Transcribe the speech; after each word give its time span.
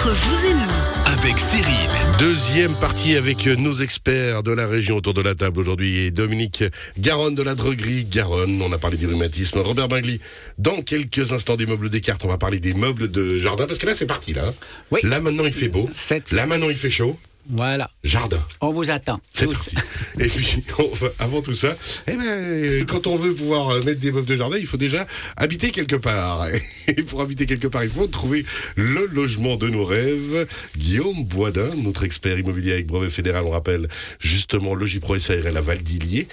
Entre 0.00 0.14
vous 0.14 0.46
et 0.46 0.54
nous, 0.54 1.12
avec 1.12 1.38
Cyril. 1.38 1.90
Deuxième 2.18 2.72
partie 2.76 3.16
avec 3.16 3.46
nos 3.46 3.74
experts 3.74 4.42
de 4.42 4.50
la 4.50 4.66
région 4.66 4.96
autour 4.96 5.12
de 5.12 5.20
la 5.20 5.34
table 5.34 5.60
aujourd'hui. 5.60 6.06
Et 6.06 6.10
Dominique 6.10 6.64
Garonne 6.98 7.34
de 7.34 7.42
la 7.42 7.54
droguerie 7.54 8.06
Garonne. 8.06 8.62
On 8.62 8.72
a 8.72 8.78
parlé 8.78 8.96
du 8.96 9.06
rhumatisme. 9.06 9.58
Robert 9.58 9.88
Bingli. 9.88 10.18
Dans 10.56 10.80
quelques 10.80 11.34
instants 11.34 11.56
des 11.56 11.66
meubles 11.66 11.90
des 11.90 12.00
cartes, 12.00 12.24
on 12.24 12.28
va 12.28 12.38
parler 12.38 12.60
des 12.60 12.72
meubles 12.72 13.10
de 13.10 13.38
jardin. 13.38 13.66
Parce 13.66 13.78
que 13.78 13.84
là, 13.84 13.94
c'est 13.94 14.06
parti, 14.06 14.32
là. 14.32 14.46
hein. 14.46 14.54
Oui. 14.90 15.00
Là, 15.02 15.20
maintenant, 15.20 15.44
il 15.44 15.52
fait 15.52 15.68
beau. 15.68 15.86
Là, 16.32 16.46
maintenant, 16.46 16.70
il 16.70 16.78
fait 16.78 16.88
chaud. 16.88 17.18
Voilà, 17.48 17.90
Jardin. 18.04 18.40
on 18.60 18.70
vous 18.70 18.90
attend. 18.90 19.20
C'est 19.32 19.46
parti. 19.46 19.74
Et 20.18 20.28
puis, 20.28 20.62
on 20.78 20.94
va- 20.94 21.08
avant 21.18 21.42
tout 21.42 21.54
ça, 21.54 21.76
eh 22.06 22.16
ben, 22.16 22.86
quand 22.86 23.06
on 23.06 23.16
veut 23.16 23.34
pouvoir 23.34 23.70
euh, 23.70 23.82
mettre 23.82 24.00
des 24.00 24.12
meubles 24.12 24.26
de 24.26 24.36
jardin, 24.36 24.56
il 24.58 24.66
faut 24.66 24.76
déjà 24.76 25.06
habiter 25.36 25.70
quelque 25.70 25.96
part. 25.96 26.46
Et 26.88 27.02
pour 27.02 27.20
habiter 27.22 27.46
quelque 27.46 27.66
part, 27.68 27.82
il 27.84 27.90
faut 27.90 28.06
trouver 28.06 28.44
le 28.76 29.06
logement 29.12 29.56
de 29.56 29.68
nos 29.68 29.84
rêves. 29.84 30.46
Guillaume 30.76 31.24
Boisdin, 31.24 31.70
notre 31.76 32.04
expert 32.04 32.38
immobilier 32.38 32.72
avec 32.72 32.86
brevet 32.86 33.10
fédéral, 33.10 33.44
on 33.46 33.50
rappelle 33.50 33.88
justement 34.20 34.74
Logipro 34.74 35.18
SARL 35.18 35.56
à 35.56 35.60
Val-d'Illier. 35.60 36.28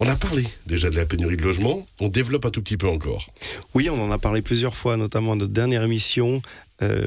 On 0.00 0.08
a 0.08 0.16
parlé 0.16 0.44
déjà 0.66 0.90
de 0.90 0.96
la 0.96 1.06
pénurie 1.06 1.36
de 1.36 1.42
logement. 1.42 1.86
On 2.00 2.08
développe 2.08 2.44
un 2.46 2.50
tout 2.50 2.60
petit 2.62 2.76
peu 2.76 2.88
encore. 2.88 3.30
Oui, 3.74 3.88
on 3.88 4.02
en 4.02 4.10
a 4.10 4.18
parlé 4.18 4.42
plusieurs 4.42 4.74
fois, 4.74 4.96
notamment 4.96 5.32
à 5.32 5.36
notre 5.36 5.52
dernière 5.52 5.82
émission. 5.84 6.42
Euh, 6.82 7.06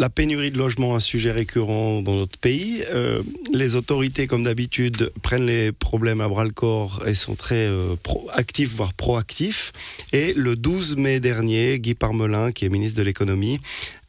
la 0.00 0.08
pénurie 0.08 0.50
de 0.50 0.56
logement, 0.56 0.96
un 0.96 1.00
sujet 1.00 1.30
récurrent 1.30 2.00
dans 2.00 2.14
notre 2.14 2.38
pays. 2.38 2.82
Euh, 2.90 3.22
les 3.52 3.76
autorités, 3.76 4.26
comme 4.26 4.44
d'habitude, 4.44 5.12
prennent 5.20 5.44
les 5.44 5.72
problèmes 5.72 6.22
à 6.22 6.28
bras 6.28 6.44
le 6.44 6.52
corps 6.52 7.02
et 7.06 7.12
sont 7.12 7.34
très 7.34 7.66
euh, 7.66 7.96
actifs, 8.32 8.74
voire 8.74 8.94
proactifs. 8.94 9.72
Et 10.14 10.32
le 10.32 10.56
12 10.56 10.96
mai 10.96 11.20
dernier, 11.20 11.78
Guy 11.78 11.92
Parmelin, 11.92 12.50
qui 12.50 12.64
est 12.64 12.70
ministre 12.70 12.98
de 12.98 13.02
l'économie, 13.02 13.60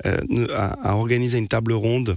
euh, 0.06 0.18
a 0.56 0.96
organisé 0.96 1.38
une 1.38 1.50
table 1.50 1.74
ronde 1.74 2.16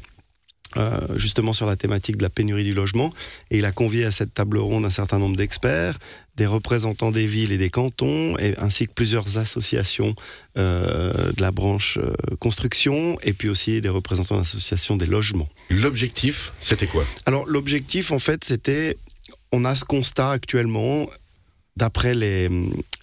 euh, 0.76 0.98
justement 1.16 1.52
sur 1.52 1.66
la 1.66 1.76
thématique 1.76 2.16
de 2.16 2.22
la 2.22 2.30
pénurie 2.30 2.64
du 2.64 2.74
logement. 2.74 3.12
Et 3.50 3.58
il 3.58 3.64
a 3.64 3.72
convié 3.72 4.04
à 4.04 4.10
cette 4.10 4.34
table 4.34 4.58
ronde 4.58 4.84
un 4.84 4.90
certain 4.90 5.18
nombre 5.18 5.36
d'experts, 5.36 5.98
des 6.36 6.46
représentants 6.46 7.10
des 7.12 7.26
villes 7.26 7.52
et 7.52 7.58
des 7.58 7.70
cantons, 7.70 8.36
et, 8.38 8.54
ainsi 8.58 8.86
que 8.88 8.92
plusieurs 8.92 9.38
associations 9.38 10.14
euh, 10.58 11.32
de 11.32 11.40
la 11.40 11.50
branche 11.52 11.98
euh, 11.98 12.12
construction, 12.40 13.18
et 13.22 13.32
puis 13.32 13.48
aussi 13.48 13.80
des 13.80 13.88
représentants 13.88 14.36
d'associations 14.38 14.96
des 14.96 15.06
logements. 15.06 15.48
L'objectif, 15.70 16.52
c'était 16.60 16.86
quoi? 16.86 17.04
Alors 17.26 17.46
l'objectif, 17.46 18.10
en 18.12 18.18
fait, 18.18 18.44
c'était, 18.44 18.96
on 19.52 19.64
a 19.64 19.74
ce 19.74 19.84
constat 19.84 20.30
actuellement, 20.32 21.08
d'après 21.76 22.14
les, 22.14 22.48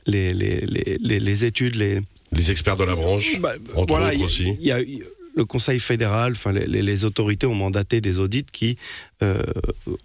les, 0.05 0.33
les, 0.33 0.61
les, 0.61 0.97
les- 0.99 1.19
les 1.19 1.45
études, 1.45 1.75
les, 1.75 2.01
Les 2.33 2.51
experts 2.51 2.77
de 2.77 2.85
la 2.85 2.95
branche, 2.95 3.39
bah, 3.39 3.53
entre 3.75 3.87
voilà, 3.97 4.07
autres 4.07 4.15
il 4.15 4.19
y 4.19 4.23
a- 4.23 4.25
aussi. 4.25 4.57
il 4.59 4.65
y 4.67 4.71
a- 4.71 5.05
le 5.35 5.45
Conseil 5.45 5.79
fédéral, 5.79 6.33
enfin 6.33 6.51
les, 6.51 7.05
autorités 7.05 7.47
ont 7.47 7.55
mandaté 7.55 8.01
des 8.01 8.19
audits 8.19 8.45
qui 8.51 8.77
euh, 9.23 9.41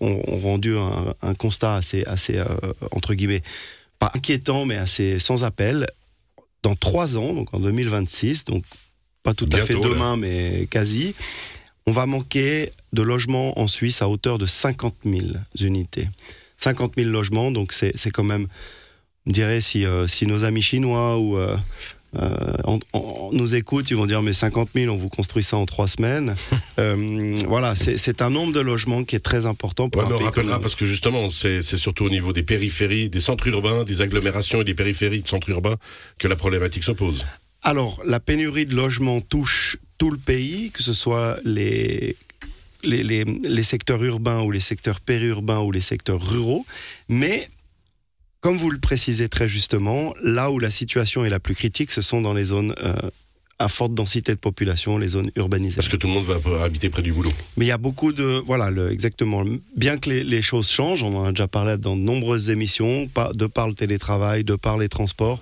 ont, 0.00 0.22
ont 0.26 0.38
rendu 0.38 0.76
un, 0.76 1.14
un 1.22 1.34
constat 1.34 1.76
assez, 1.76 2.04
assez 2.04 2.38
euh, 2.38 2.44
entre 2.92 3.14
guillemets, 3.14 3.42
pas 3.98 4.10
inquiétant, 4.14 4.66
mais 4.66 4.76
assez 4.76 5.18
sans 5.18 5.44
appel. 5.44 5.86
Dans 6.62 6.74
trois 6.74 7.16
ans, 7.16 7.32
donc 7.32 7.54
en 7.54 7.60
2026, 7.60 8.44
donc 8.44 8.64
pas 9.22 9.34
tout 9.34 9.48
à 9.52 9.58
fait 9.58 9.74
là. 9.74 9.80
demain, 9.80 10.16
mais 10.16 10.66
quasi, 10.70 11.14
on 11.86 11.92
va 11.92 12.06
manquer 12.06 12.72
de 12.92 13.02
logements 13.02 13.58
en 13.58 13.66
Suisse 13.66 14.02
à 14.02 14.08
hauteur 14.08 14.38
de 14.38 14.46
50 14.46 14.94
000 15.04 15.20
unités. 15.60 16.08
50 16.58 16.94
000 16.96 17.10
logements, 17.10 17.50
donc 17.50 17.72
c'est 17.72 17.96
c'est 17.96 18.10
quand 18.10 18.24
même, 18.24 18.48
on 19.26 19.30
dirait, 19.30 19.60
si, 19.60 19.84
euh, 19.84 20.06
si 20.06 20.26
nos 20.26 20.44
amis 20.44 20.62
chinois 20.62 21.18
ou 21.18 21.38
euh, 22.18 22.28
on, 22.64 22.78
on- 22.92 23.30
nous 23.32 23.54
écoutent, 23.56 23.90
ils 23.90 23.96
vont 23.96 24.06
dire 24.06 24.22
mais 24.22 24.32
50 24.32 24.68
000, 24.74 24.92
on 24.94 24.96
vous 24.96 25.08
construit 25.08 25.42
ça 25.42 25.56
en 25.56 25.66
trois 25.66 25.88
semaines. 25.88 26.34
Euh, 26.78 27.34
voilà, 27.48 27.74
c'est 27.74 28.20
un 28.20 28.28
nombre 28.28 28.52
de 28.52 28.60
logements 28.60 29.02
qui 29.02 29.16
est 29.16 29.20
très 29.20 29.46
important 29.46 29.88
pour 29.88 30.02
Ouais, 30.02 30.06
un 30.06 30.10
mais 30.10 30.16
on 30.22 30.24
rappellera 30.26 30.60
parce 30.60 30.74
que 30.74 30.84
justement, 30.84 31.30
c'est 31.30 31.62
c'est 31.62 31.78
surtout 31.78 32.04
au 32.04 32.10
niveau 32.10 32.34
des 32.34 32.42
périphéries, 32.42 33.08
des 33.08 33.22
centres 33.22 33.46
urbains, 33.48 33.82
des 33.84 34.02
agglomérations 34.02 34.60
et 34.60 34.64
des 34.64 34.74
périphéries 34.74 35.22
de 35.22 35.28
centres 35.28 35.48
urbains 35.48 35.76
que 36.18 36.28
la 36.28 36.36
problématique 36.36 36.84
se 36.84 36.92
pose. 36.92 37.24
Alors, 37.62 38.02
la 38.04 38.20
pénurie 38.20 38.66
de 38.66 38.74
logements 38.74 39.22
touche 39.22 39.78
tout 39.96 40.10
le 40.10 40.18
pays, 40.18 40.70
que 40.70 40.82
ce 40.82 40.92
soit 40.92 41.38
les, 41.46 42.14
les, 42.82 43.02
les- 43.02 43.24
les 43.24 43.62
secteurs 43.62 44.04
urbains 44.04 44.42
ou 44.42 44.50
les 44.50 44.60
secteurs 44.60 45.00
périurbains 45.00 45.60
ou 45.60 45.72
les 45.72 45.80
secteurs 45.80 46.20
ruraux. 46.22 46.66
Mais, 47.08 47.48
comme 48.40 48.56
vous 48.56 48.70
le 48.70 48.78
précisez 48.78 49.28
très 49.28 49.48
justement, 49.48 50.14
là 50.22 50.50
où 50.50 50.58
la 50.58 50.70
situation 50.70 51.24
est 51.24 51.30
la 51.30 51.40
plus 51.40 51.54
critique, 51.54 51.90
ce 51.90 52.02
sont 52.02 52.20
dans 52.20 52.34
les 52.34 52.44
zones 52.44 52.74
euh, 52.82 52.94
à 53.58 53.68
forte 53.68 53.94
densité 53.94 54.32
de 54.32 54.38
population, 54.38 54.98
les 54.98 55.08
zones 55.08 55.30
urbanisées. 55.34 55.76
Parce 55.76 55.88
que 55.88 55.96
tout 55.96 56.06
le 56.06 56.12
monde 56.12 56.24
va 56.24 56.62
habiter 56.62 56.90
près 56.90 57.02
du 57.02 57.12
boulot. 57.12 57.30
Mais 57.56 57.64
il 57.64 57.68
y 57.68 57.72
a 57.72 57.78
beaucoup 57.78 58.12
de... 58.12 58.42
Voilà, 58.46 58.70
le- 58.70 58.92
exactement. 58.92 59.44
Bien 59.76 59.96
que 59.98 60.10
les, 60.10 60.22
les 60.24 60.42
choses 60.42 60.68
changent, 60.68 61.02
on 61.02 61.16
en 61.16 61.24
a 61.24 61.30
déjà 61.30 61.48
parlé 61.48 61.78
dans 61.78 61.96
de 61.96 62.02
nombreuses 62.02 62.50
émissions, 62.50 63.08
de 63.34 63.46
par 63.46 63.66
le 63.68 63.74
télétravail, 63.74 64.44
de 64.44 64.56
par 64.56 64.76
les 64.76 64.88
transports, 64.90 65.40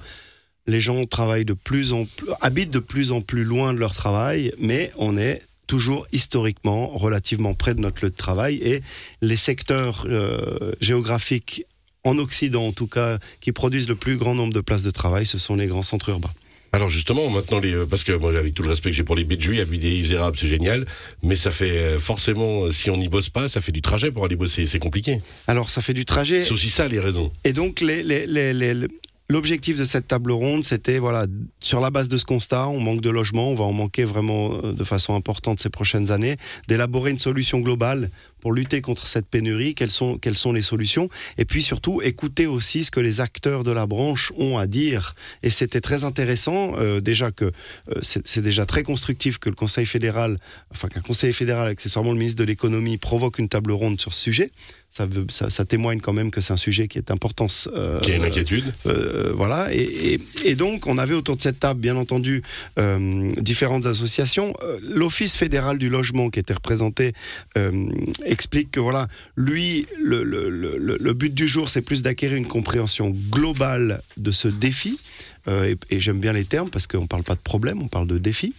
les 0.66 0.80
gens 0.80 1.04
travaillent 1.04 1.44
de 1.44 1.54
plus 1.54 1.92
en 1.92 2.04
plus, 2.06 2.28
habitent 2.40 2.70
de 2.70 2.78
plus 2.78 3.12
en 3.12 3.20
plus 3.20 3.44
loin 3.44 3.74
de 3.74 3.78
leur 3.78 3.94
travail, 3.94 4.52
mais 4.58 4.92
on 4.96 5.18
est 5.18 5.42
toujours 5.66 6.06
historiquement 6.12 6.88
relativement 6.88 7.52
près 7.54 7.74
de 7.74 7.80
notre 7.80 8.04
lieu 8.04 8.10
de 8.10 8.16
travail 8.16 8.56
et 8.62 8.80
les 9.22 9.36
secteurs 9.36 10.06
euh, 10.08 10.72
géographiques 10.80 11.64
en 12.04 12.18
Occident 12.18 12.66
en 12.66 12.72
tout 12.72 12.86
cas 12.86 13.18
qui 13.40 13.52
produisent 13.52 13.88
le 13.88 13.94
plus 13.96 14.16
grand 14.16 14.34
nombre 14.34 14.52
de 14.52 14.60
places 14.60 14.82
de 14.82 14.90
travail, 14.90 15.26
ce 15.26 15.38
sont 15.38 15.56
les 15.56 15.66
grands 15.66 15.82
centres 15.82 16.10
urbains. 16.10 16.30
Alors 16.72 16.90
justement, 16.90 17.30
maintenant, 17.30 17.60
les, 17.60 17.72
euh, 17.72 17.86
parce 17.86 18.02
que 18.02 18.10
moi, 18.12 18.36
avec 18.36 18.52
tout 18.52 18.64
le 18.64 18.68
respect 18.68 18.90
que 18.90 18.96
j'ai 18.96 19.04
pour 19.04 19.14
les 19.14 19.22
Béjouis, 19.22 19.60
habiter 19.60 19.90
les 19.90 19.96
Isérables, 19.98 20.36
c'est 20.36 20.48
génial, 20.48 20.84
mais 21.22 21.36
ça 21.36 21.52
fait 21.52 21.70
euh, 21.70 21.98
forcément, 22.00 22.64
euh, 22.64 22.72
si 22.72 22.90
on 22.90 22.96
n'y 22.96 23.08
bosse 23.08 23.30
pas, 23.30 23.48
ça 23.48 23.60
fait 23.60 23.70
du 23.70 23.80
trajet 23.80 24.10
pour 24.10 24.24
aller 24.24 24.34
bosser, 24.34 24.66
c'est 24.66 24.80
compliqué. 24.80 25.18
Alors 25.46 25.70
ça 25.70 25.80
fait 25.80 25.94
du 25.94 26.04
trajet. 26.04 26.42
C'est 26.42 26.50
aussi 26.52 26.70
ça 26.70 26.88
les 26.88 26.98
raisons. 26.98 27.30
Et 27.44 27.52
donc, 27.52 27.80
les- 27.80 28.02
les- 28.02 28.26
les- 28.26 28.52
les- 28.52 28.74
les- 28.74 28.88
l'objectif 29.28 29.78
de 29.78 29.84
cette 29.84 30.06
table 30.06 30.32
ronde, 30.32 30.64
c'était, 30.64 30.98
voilà, 30.98 31.26
sur 31.60 31.80
la 31.80 31.90
base 31.90 32.08
de 32.08 32.16
ce 32.16 32.24
constat, 32.24 32.68
on 32.68 32.80
manque 32.80 33.00
de 33.00 33.10
logements, 33.10 33.50
on 33.50 33.54
va 33.54 33.64
en 33.64 33.72
manquer 33.72 34.04
vraiment 34.04 34.52
euh, 34.52 34.72
de 34.72 34.84
façon 34.84 35.14
importante 35.14 35.60
ces 35.60 35.70
prochaines 35.70 36.10
années, 36.10 36.36
d'élaborer 36.68 37.10
une 37.10 37.18
solution 37.18 37.60
globale 37.60 38.10
pour 38.40 38.52
lutter 38.52 38.82
contre 38.82 39.06
cette 39.06 39.26
pénurie, 39.26 39.74
quelles 39.74 39.90
sont, 39.90 40.18
les 40.52 40.60
solutions, 40.60 41.08
et 41.38 41.46
puis 41.46 41.62
surtout 41.62 42.02
écouter 42.02 42.46
aussi 42.46 42.84
ce 42.84 42.90
que 42.90 43.00
les 43.00 43.22
acteurs 43.22 43.64
de 43.64 43.70
la 43.70 43.86
branche 43.86 44.32
ont 44.36 44.58
à 44.58 44.66
dire. 44.66 45.14
Et 45.42 45.48
c'était 45.48 45.80
très 45.80 46.04
intéressant, 46.04 46.74
euh, 46.76 47.00
déjà 47.00 47.30
que 47.30 47.46
euh, 47.46 47.94
c'est 48.02 48.42
déjà 48.42 48.66
très 48.66 48.82
constructif 48.82 49.38
que 49.38 49.48
le 49.48 49.54
Conseil 49.54 49.86
fédéral, 49.86 50.36
enfin 50.70 50.88
qu'un 50.88 51.00
Conseil 51.00 51.32
fédéral, 51.32 51.68
accessoirement 51.68 52.12
le 52.12 52.18
ministre 52.18 52.38
de 52.38 52.44
l'économie, 52.44 52.98
provoque 52.98 53.38
une 53.38 53.48
table 53.48 53.72
ronde 53.72 53.98
sur 53.98 54.12
ce 54.12 54.20
sujet. 54.20 54.50
Ça, 54.96 55.06
veut- 55.06 55.26
ça, 55.28 55.50
ça 55.50 55.64
témoigne 55.64 55.98
quand 55.98 56.12
même 56.12 56.30
que 56.30 56.40
c'est 56.40 56.52
un 56.52 56.56
sujet 56.56 56.86
qui 56.86 56.98
est 56.98 57.10
important. 57.10 57.48
euh, 57.74 57.98
Qu'il 57.98 58.10
y 58.10 58.12
a 58.14 58.18
une 58.18 58.24
inquiétude. 58.24 58.72
euh, 58.86 59.32
voilà. 59.34 59.74
Et, 59.74 59.82
et- 59.82 60.20
et 60.44 60.54
donc, 60.54 60.86
on 60.86 60.98
avait 60.98 61.14
autour 61.14 61.34
de 61.36 61.42
cette 61.42 61.58
table, 61.58 61.80
bien 61.80 61.96
entendu, 61.96 62.42
euh, 62.78 63.32
différentes 63.40 63.86
associations. 63.86 64.54
Euh, 64.62 64.78
L'Office 64.82 65.34
fédéral 65.36 65.78
du 65.78 65.88
logement, 65.88 66.30
qui 66.30 66.38
était 66.38 66.54
représenté, 66.54 67.12
euh, 67.58 67.88
explique 68.24 68.70
que, 68.70 68.78
voilà, 68.78 69.08
lui, 69.36 69.88
le, 70.00 70.22
le- 70.22 70.48
le- 70.48 70.76
le- 70.78 70.96
le 71.00 71.12
but 71.12 71.34
du 71.34 71.48
jour, 71.48 71.68
c'est 71.68 71.82
plus 71.82 72.02
d'acquérir 72.02 72.36
une 72.36 72.46
compréhension 72.46 73.10
globale 73.30 74.00
de 74.16 74.30
ce 74.30 74.46
défi. 74.46 75.00
Euh, 75.46 75.74
et 75.90 75.96
et 75.96 76.00
j'aime 76.00 76.20
bien 76.20 76.32
les 76.32 76.46
termes 76.46 76.70
parce 76.70 76.86
qu'on 76.86 77.02
ne 77.02 77.06
parle 77.06 77.22
pas 77.22 77.34
de 77.34 77.40
problème, 77.40 77.82
on 77.82 77.88
parle 77.88 78.06
de 78.06 78.16
défi, 78.16 78.54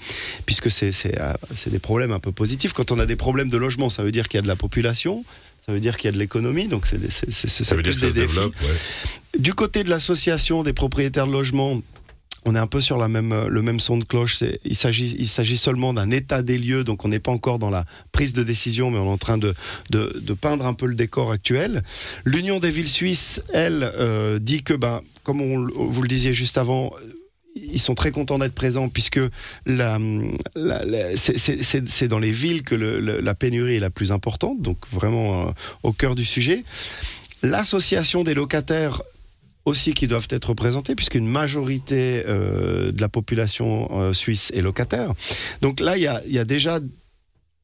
puisque 0.46 0.68
euh, 0.68 0.92
c'est 0.92 1.70
des 1.72 1.80
problèmes 1.80 2.12
un 2.12 2.20
peu 2.20 2.32
positifs. 2.32 2.74
Quand 2.74 2.92
on 2.92 3.00
a 3.00 3.08
des 3.08 3.16
problèmes 3.16 3.50
de 3.50 3.58
logement, 3.58 3.90
ça 3.90 4.04
veut 4.04 4.12
dire 4.12 4.28
qu'il 4.28 4.38
y 4.38 4.40
a 4.40 4.44
de 4.44 4.48
la 4.48 4.56
population, 4.56 5.26
ça 5.66 5.72
veut 5.72 5.80
dire 5.80 5.98
qu'il 5.98 6.06
y 6.06 6.10
a 6.10 6.12
de 6.12 6.20
l'économie, 6.20 6.68
donc 6.68 6.86
c'est 6.86 7.00
Ça 7.12 7.76
veut 7.76 7.82
dire 7.82 7.98
des 8.00 8.12
défis. 8.14 8.38
ouais. 8.40 9.40
Du 9.40 9.54
côté 9.54 9.84
de 9.84 9.90
l'association 9.90 10.62
des 10.62 10.74
propriétaires 10.74 11.26
de 11.26 11.32
logements, 11.32 11.82
on 12.46 12.56
est 12.56 12.60
un 12.60 12.68
peu 12.68 12.80
sur 12.80 12.98
la 13.00 13.08
même, 13.08 13.32
euh, 13.32 13.48
le 13.48 13.64
même 13.64 13.80
son 13.80 13.98
de 13.98 14.04
cloche. 14.04 14.44
Il 14.64 14.76
s'agit, 14.76 15.16
il 15.18 15.28
s'agit 15.28 15.58
seulement 15.58 15.94
d'un 15.94 16.12
état 16.12 16.44
des 16.44 16.60
lieux, 16.60 16.84
donc 16.84 17.04
on 17.04 17.08
n'est 17.08 17.20
pas 17.20 17.32
encore 17.32 17.58
dans 17.58 17.72
la 17.72 17.86
prise 18.12 18.34
de 18.34 18.44
décision, 18.44 18.92
mais 18.92 19.00
on 19.00 19.06
est 19.08 19.14
en 19.14 19.18
train 19.18 19.40
de, 19.40 19.56
de, 19.90 20.22
de 20.22 20.34
peindre 20.34 20.68
un 20.68 20.76
peu 20.76 20.86
le 20.86 20.94
décor 20.94 21.32
actuel. 21.32 21.82
L'Union 22.24 22.60
des 22.60 22.70
villes 22.70 22.88
suisses, 22.88 23.42
elle, 23.52 23.92
euh, 23.98 24.38
dit 24.38 24.62
que, 24.62 24.76
ben, 24.76 25.02
comme 25.24 25.42
on 25.42 25.68
vous 25.88 26.02
le 26.04 26.08
disiez 26.08 26.36
juste 26.36 26.60
avant, 26.60 26.94
ils 27.56 27.80
sont 27.80 27.96
très 27.96 28.12
contents 28.12 28.38
d'être 28.38 28.54
présents 28.54 28.90
puisque 28.90 29.20
c'est- 31.16 32.08
dans 32.08 32.20
les 32.20 32.32
villes 32.32 32.64
que 32.64 32.76
la 32.76 33.36
pénurie 33.36 33.76
est 33.76 33.80
la 33.80 33.90
plus 33.90 34.12
importante, 34.12 34.62
donc 34.62 34.78
vraiment 34.92 35.48
euh, 35.48 35.52
au 35.84 35.92
cœur 35.94 36.16
du 36.16 36.26
sujet. 36.26 36.64
L'association 37.44 38.24
des 38.24 38.34
locataires 38.34 39.02
aussi 39.66 39.94
qui 39.94 40.08
doivent 40.08 40.28
être 40.30 40.50
représentés 40.50 40.96
puisqu'une 40.96 41.28
majorité 41.28 42.24
euh, 42.28 42.92
de 42.92 43.02
la 43.02 43.10
population 43.10 43.90
euh, 44.00 44.14
suisse 44.14 44.52
est 44.54 44.62
locataire. 44.62 45.14
Donc 45.62 45.80
là, 45.80 45.98
il 45.98 46.04
y 46.04 46.40
a 46.40 46.46
déjà 46.46 46.80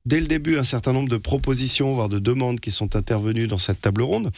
dès 0.06 0.20
le 0.20 0.26
début 0.28 0.58
un 0.58 0.64
certain 0.64 0.94
nombre 0.94 1.10
de 1.10 1.18
propositions, 1.18 1.94
voire 1.94 2.10
de 2.10 2.18
demandes 2.18 2.60
qui 2.60 2.72
sont 2.72 2.96
intervenues 2.96 3.48
dans 3.48 3.60
cette 3.60 3.82
table 3.82 4.02
ronde. 4.02 4.32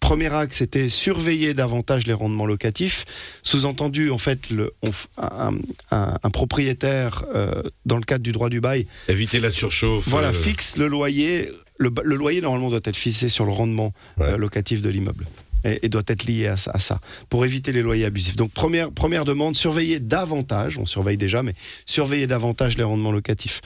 Premier 0.00 0.32
axe, 0.32 0.58
c'était 0.58 0.88
surveiller 0.88 1.54
davantage 1.54 2.06
les 2.06 2.12
rendements 2.12 2.46
locatifs. 2.46 3.04
Sous-entendu, 3.42 4.10
en 4.10 4.18
fait, 4.18 4.50
le, 4.50 4.72
un, 5.18 6.30
propriétaire, 6.30 7.24
euh, 7.34 7.62
dans 7.84 7.96
le 7.96 8.04
cadre 8.04 8.22
du 8.22 8.32
droit 8.32 8.48
du 8.48 8.60
bail, 8.60 8.86
éviter 9.08 9.40
la 9.40 9.50
surchauffe. 9.50 10.08
Voilà, 10.08 10.32
fixe 10.32 10.76
le 10.76 10.86
loyer. 10.86 11.50
Le, 11.78 11.90
loyer 12.02 12.40
normalement 12.40 12.70
doit 12.70 12.80
être 12.84 12.96
fixé 12.96 13.28
sur 13.28 13.44
le 13.44 13.52
rendement 13.52 13.92
locatif 14.36 14.82
de 14.82 14.88
l'immeuble 14.88 15.26
et, 15.64 15.88
doit 15.88 16.02
être 16.06 16.24
lié 16.24 16.46
à, 16.46 16.56
ça, 16.56 17.00
pour 17.28 17.44
éviter 17.44 17.72
les 17.72 17.82
loyers 17.82 18.04
abusifs. 18.04 18.36
Donc 18.36 18.50
première, 18.52 18.90
première 18.90 19.24
demande, 19.24 19.56
surveiller 19.56 20.00
davantage, 20.00 20.78
on 20.78 20.86
surveille 20.86 21.16
déjà, 21.16 21.42
mais 21.42 21.54
surveiller 21.86 22.26
davantage 22.26 22.76
les 22.76 22.84
rendements 22.84 23.12
locatifs. 23.12 23.60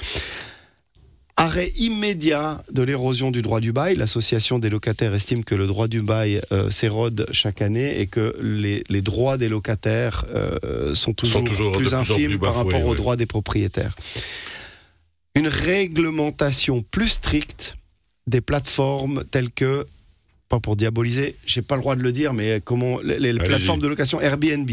Arrêt 1.43 1.73
immédiat 1.77 2.63
de 2.71 2.83
l'érosion 2.83 3.33
du 3.33 3.43
droit 3.43 3.59
du 3.59 3.73
bail. 3.73 3.97
L'association 3.97 4.61
des 4.61 4.71
locataires 4.71 5.13
estime 5.13 5.43
que 5.43 5.57
le 5.57 5.67
droit 5.67 5.89
du 5.89 6.01
bail 6.01 6.41
euh, 6.53 6.71
s'érode 6.71 7.27
chaque 7.33 7.63
année 7.63 7.99
et 7.99 8.07
que 8.07 8.37
les, 8.41 8.85
droits 9.03 9.37
des 9.39 9.49
locataires 9.49 10.25
euh, 10.33 10.95
sont, 10.95 11.13
toujours 11.15 11.43
plus 11.73 11.95
infimes 11.95 12.39
par 12.39 12.55
rapport 12.55 12.87
aux 12.87 12.95
droits 12.95 13.17
des 13.17 13.27
propriétaires. 13.27 13.97
Une 15.35 15.49
réglementation 15.49 16.85
plus 16.89 17.09
stricte 17.09 17.75
des 18.29 18.41
plateformes 18.41 19.25
telles 19.29 19.51
que 19.51 19.89
pas 20.49 20.61
pour 20.61 20.77
diaboliser, 20.77 21.35
j'ai 21.45 21.63
pas 21.63 21.75
le 21.75 21.81
droit 21.81 21.97
de 21.97 22.03
le 22.03 22.13
dire, 22.13 22.35
mais 22.35 22.61
comment 22.65 23.01
les, 23.01 23.35
plateformes 23.35 23.81
de 23.81 23.89
location 23.89 24.21
Airbnb, 24.21 24.71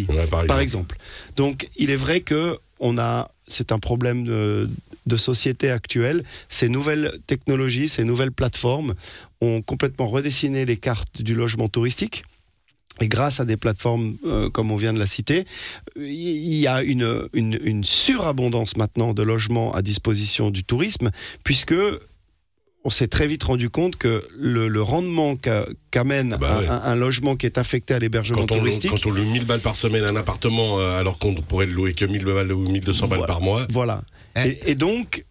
par, 0.47 0.59
exemple. 0.59 0.97
Donc, 1.35 1.67
il 1.77 1.89
est 1.89 1.95
vrai 1.95 2.19
que 2.19 2.59
on 2.79 2.99
a, 2.99 3.31
c'est 3.47 3.71
un 3.71 3.79
problème 3.79 4.23
de, 4.23 4.69
de, 5.05 5.17
société 5.17 5.69
actuelle. 5.69 6.23
Ces 6.47 6.69
nouvelles 6.69 7.11
technologies, 7.27 7.89
ces 7.89 8.03
nouvelles 8.03 8.31
plateformes 8.31 8.95
ont 9.41 9.61
complètement 9.61 10.07
redessiné 10.07 10.65
les 10.65 10.77
cartes 10.77 11.21
du 11.21 11.35
logement 11.35 11.69
touristique. 11.69 12.23
Et 13.01 13.07
grâce 13.07 13.39
à 13.39 13.45
des 13.45 13.55
plateformes 13.55 14.17
euh, 14.25 14.49
comme 14.49 14.71
on 14.71 14.75
vient 14.75 14.93
de 14.93 14.99
la 14.99 15.05
citer, 15.05 15.45
il 15.95 16.55
y 16.55 16.67
a 16.67 16.83
une, 16.83 17.29
une, 17.33 17.57
une 17.63 17.83
surabondance 17.85 18.75
maintenant 18.75 19.13
de 19.13 19.23
logements 19.23 19.73
à 19.73 19.81
disposition 19.81 20.51
du 20.51 20.63
tourisme, 20.63 21.11
puisque 21.43 21.75
on 22.85 22.89
s'est 22.89 23.07
très 23.07 23.27
vite 23.27 23.43
rendu 23.43 23.69
compte 23.69 23.97
que 23.97 24.23
le, 24.37 24.81
rendement 24.81 25.35
qu'amène 25.91 26.33
ah 26.33 26.37
bah 26.37 26.81
un, 26.85 26.95
logement 26.95 27.35
qui 27.35 27.45
est 27.45 27.57
affecté 27.57 27.93
à 27.93 27.99
l'hébergement 27.99 28.45
touristique. 28.45 28.91
Quand 28.91 29.05
on 29.05 29.11
loue 29.11 29.25
1000 29.25 29.45
balles 29.45 29.59
par 29.59 29.75
semaine 29.75 30.05
un 30.05 30.15
appartement, 30.15 30.79
euh, 30.79 30.99
alors 30.99 31.17
qu'on 31.19 31.33
pourrait 31.35 31.65
le 31.65 31.73
louer 31.73 31.93
que 31.93 32.05
1000 32.05 32.23
balles 32.23 32.51
ou 32.51 32.69
1200 32.69 33.07
balles 33.07 33.25
par 33.25 33.41
mois. 33.41 33.67
Voilà. 33.69 34.01
Eh. 34.37 34.57
et, 34.65 34.75
donc, 34.75 35.25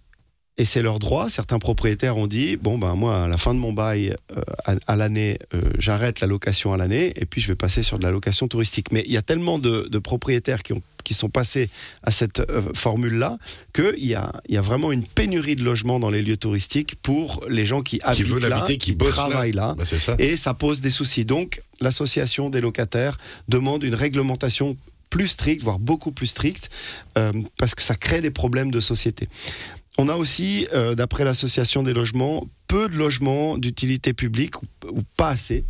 et 0.58 0.64
c'est 0.64 0.82
leur 0.82 0.98
droit. 0.98 1.28
Certains 1.30 1.58
propriétaires 1.58 2.16
ont 2.16 2.26
dit 2.26 2.56
bon 2.56 2.76
ben 2.76 2.94
moi 2.94 3.24
à 3.24 3.28
la 3.28 3.38
fin 3.38 3.54
de 3.54 3.60
mon 3.60 3.72
bail 3.72 4.14
euh, 4.36 4.74
à, 4.86 4.96
l'année, 4.96 5.38
euh, 5.54 5.60
j'arrête 5.78 6.20
la 6.20 6.26
location 6.26 6.72
à 6.72 6.76
l'année 6.76 7.12
et 7.16 7.24
puis 7.24 7.40
je 7.40 7.48
vais 7.48 7.54
passer 7.54 7.82
sur 7.82 7.98
de 7.98 8.04
la 8.04 8.10
location 8.10 8.48
touristique. 8.48 8.90
Mais 8.90 9.04
il 9.06 9.12
y 9.12 9.16
a 9.16 9.22
tellement 9.22 9.58
de, 9.58 9.98
propriétaires 9.98 10.62
qui 10.62 10.72
ont 10.72 10.82
qui 11.04 11.14
sont 11.14 11.30
passés 11.30 11.70
à 12.02 12.10
cette 12.10 12.40
euh, 12.40 12.60
formule-là 12.74 13.38
qu'il 13.72 14.04
y 14.04 14.14
a, 14.14 14.30
y 14.46 14.58
a 14.58 14.60
vraiment 14.60 14.92
une 14.92 15.04
pénurie 15.04 15.56
de 15.56 15.64
logements 15.64 15.98
dans 15.98 16.10
les 16.10 16.20
lieux 16.20 16.36
touristiques 16.36 16.96
pour 16.96 17.42
les 17.48 17.64
gens 17.64 17.80
qui, 17.80 17.98
habitent 18.02 18.28
là, 18.42 18.66
qui, 18.66 18.94
travaillent 18.94 19.52
là, 19.52 19.74
bah, 19.78 19.84
et 20.18 20.36
ça 20.36 20.52
pose 20.52 20.82
des 20.82 20.90
soucis. 20.90 21.24
Donc 21.24 21.62
l'association 21.80 22.50
des 22.50 22.60
locataires 22.60 23.16
demande 23.48 23.84
une 23.84 23.94
réglementation 23.94 24.76
plus 25.08 25.28
stricte, 25.28 25.62
voire 25.62 25.78
beaucoup 25.78 26.12
plus 26.12 26.26
stricte, 26.26 26.68
parce 27.56 27.74
que 27.74 27.80
ça 27.80 27.94
crée 27.94 28.20
des 28.20 28.30
problèmes 28.30 28.70
de 28.70 28.80
société. 28.80 29.28
On 30.00 30.08
a 30.08 30.14
aussi, 30.16 30.68
euh, 30.72 30.94
d'après 30.94 31.24
l'association 31.24 31.82
des 31.82 31.92
logements, 31.92 32.46
peu 32.68 32.88
de 32.88 32.94
logements 32.94 33.58
d'utilité 33.58 34.12
publique 34.12 34.62
ou, 34.62 35.02
pas 35.16 35.30
assez. 35.30 35.64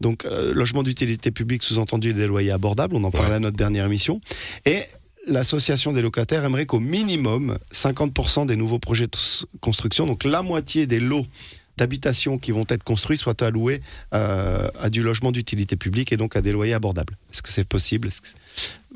Donc, 0.00 0.24
euh, 0.24 0.54
logement 0.54 0.82
d'utilité 0.82 1.30
publique, 1.30 1.62
sous-entendu 1.62 2.14
des 2.14 2.26
loyers 2.26 2.50
abordables, 2.50 2.96
on 2.96 3.04
en 3.04 3.10
parlait 3.10 3.34
à 3.34 3.40
notre 3.40 3.58
dernière 3.58 3.84
émission. 3.84 4.22
Et 4.64 4.80
l'association 5.26 5.92
des 5.92 6.00
locataires 6.00 6.46
aimerait 6.46 6.64
qu'au 6.64 6.80
minimum 6.80 7.58
50% 7.72 8.46
des 8.46 8.56
nouveaux 8.56 8.78
projets 8.78 9.06
de 9.06 9.18
construction, 9.60 10.06
donc 10.06 10.24
la 10.24 10.42
moitié 10.42 10.86
des 10.86 11.00
lots 11.00 11.26
d'habitations 11.76 12.38
qui 12.38 12.52
vont 12.52 12.64
être 12.68 12.84
construits 12.84 13.16
soient 13.16 13.42
alloués 13.42 13.80
euh, 14.14 14.68
à 14.80 14.90
du 14.90 15.02
logement 15.02 15.32
d'utilité 15.32 15.76
publique 15.76 16.12
et 16.12 16.16
donc 16.16 16.36
à 16.36 16.40
des 16.40 16.52
loyers 16.52 16.74
abordables. 16.74 17.16
Est-ce 17.32 17.42
que 17.42 17.50
c'est 17.50 17.64
possible? 17.64 18.08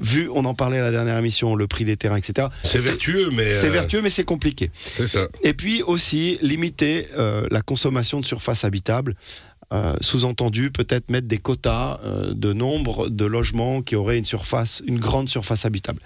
Vu, 0.00 0.28
on 0.32 0.44
en 0.44 0.54
parlait 0.54 0.78
à 0.78 0.84
la 0.84 0.90
dernière 0.90 1.18
émission, 1.18 1.56
le 1.56 1.66
prix 1.66 1.84
des 1.84 1.96
terrains, 1.96 2.18
etc. 2.18 2.48
C'est 2.62 2.78
vertueux, 2.80 3.30
mais 3.32 3.52
c'est 3.52 3.68
euh, 3.68 3.70
vertueux, 3.70 4.00
mais 4.00 4.10
c'est 4.10 4.24
compliqué. 4.24 4.70
C'est 4.92 5.08
ça. 5.08 5.26
Et 5.42 5.54
puis 5.54 5.82
aussi 5.82 6.38
limiter 6.40 7.08
euh, 7.16 7.46
la 7.50 7.62
consommation 7.62 8.20
de 8.20 8.24
surface 8.24 8.64
habitable. 8.64 9.16
Sous-entendu, 10.00 10.70
peut-être 10.70 11.10
mettre 11.10 11.28
des 11.28 11.36
quotas 11.36 12.00
de 12.30 12.54
nombre 12.54 13.10
de 13.10 13.26
logements 13.26 13.82
qui 13.82 13.96
auraient 13.96 14.16
une 14.16 14.24
surface, 14.24 14.82
une 14.86 14.98
grande 14.98 15.28
surface 15.28 15.66
habitable. 15.66 16.00